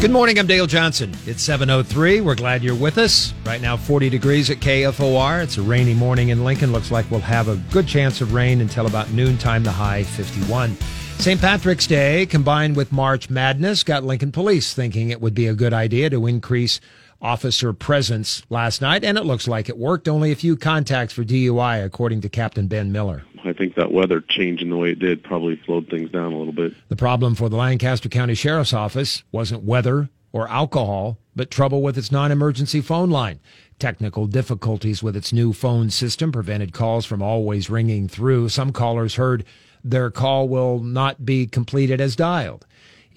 [0.00, 0.38] Good morning.
[0.38, 1.12] I'm Dale Johnson.
[1.26, 2.20] It's 7:03.
[2.20, 3.34] We're glad you're with us.
[3.44, 5.42] Right now 40 degrees at KFOR.
[5.42, 6.70] It's a rainy morning in Lincoln.
[6.70, 10.76] Looks like we'll have a good chance of rain until about noontime, the high 51.
[11.18, 11.40] St.
[11.40, 15.74] Patrick's Day combined with March Madness got Lincoln Police thinking it would be a good
[15.74, 16.78] idea to increase
[17.20, 20.08] officer presence last night, and it looks like it worked.
[20.08, 23.24] Only a few contacts for DUI, according to Captain Ben Miller.
[23.44, 26.52] I think that weather changing the way it did probably slowed things down a little
[26.52, 26.74] bit.
[26.88, 31.96] The problem for the Lancaster County Sheriff's Office wasn't weather or alcohol, but trouble with
[31.96, 33.40] its non emergency phone line.
[33.78, 38.48] Technical difficulties with its new phone system prevented calls from always ringing through.
[38.48, 39.44] Some callers heard
[39.84, 42.66] their call will not be completed as dialed.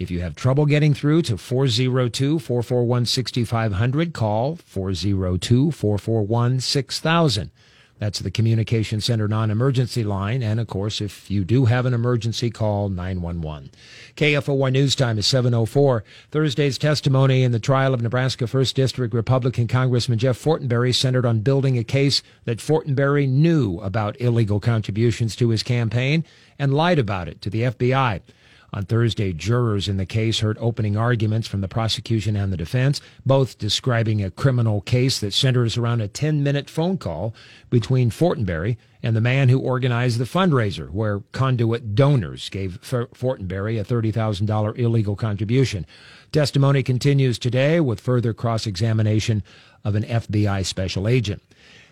[0.01, 7.51] If you have trouble getting through to 402 441 6500, call 402 441 6000.
[7.99, 10.41] That's the Communication Center non emergency line.
[10.41, 13.69] And of course, if you do have an emergency, call 911.
[14.15, 16.03] KFOR News Time is 704.
[16.31, 21.41] Thursday's testimony in the trial of Nebraska 1st District Republican Congressman Jeff Fortenberry centered on
[21.41, 26.25] building a case that Fortenberry knew about illegal contributions to his campaign
[26.57, 28.21] and lied about it to the FBI.
[28.73, 33.01] On Thursday, jurors in the case heard opening arguments from the prosecution and the defense,
[33.25, 37.35] both describing a criminal case that centers around a 10 minute phone call
[37.69, 43.83] between Fortenberry and the man who organized the fundraiser, where conduit donors gave Fortenberry a
[43.83, 45.85] $30,000 illegal contribution.
[46.31, 49.43] Testimony continues today with further cross examination
[49.83, 51.41] of an FBI special agent.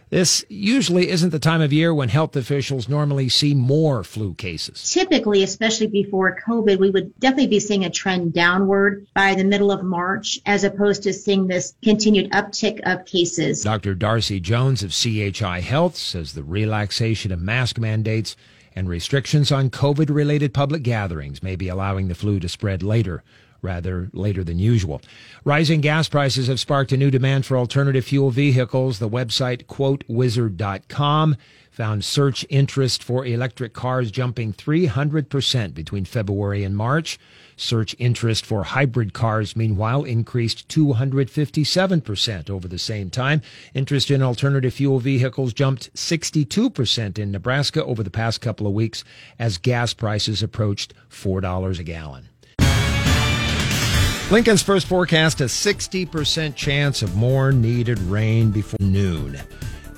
[0.09, 4.89] This usually isn't the time of year when health officials normally see more flu cases.
[4.91, 9.71] Typically, especially before COVID, we would definitely be seeing a trend downward by the middle
[9.71, 13.61] of March, as opposed to seeing this continued uptick of cases.
[13.61, 13.93] Dr.
[13.93, 18.35] Darcy Jones of CHI Health says the relaxation of mask mandates
[18.75, 23.23] and restrictions on COVID related public gatherings may be allowing the flu to spread later
[23.61, 25.01] rather later than usual.
[25.43, 28.99] Rising gas prices have sparked a new demand for alternative fuel vehicles.
[28.99, 31.35] The website quotewizard.com
[31.79, 37.17] found search interest for electric cars jumping 300% between February and March.
[37.55, 43.41] Search interest for hybrid cars, meanwhile, increased 257% over the same time.
[43.73, 49.05] Interest in alternative fuel vehicles jumped 62% in Nebraska over the past couple of weeks
[49.37, 52.29] as gas prices approached $4 a gallon.
[54.31, 59.39] Lincoln's first forecast a 60% chance of more needed rain before noon.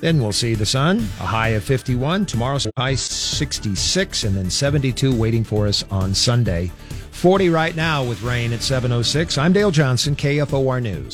[0.00, 2.24] Then we'll see the sun, a high of 51.
[2.24, 6.72] Tomorrow's high 66 and then 72 waiting for us on Sunday.
[7.10, 9.36] 40 right now with rain at 706.
[9.36, 11.10] I'm Dale Johnson, KFOR News.